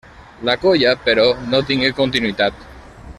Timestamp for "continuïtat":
2.03-2.69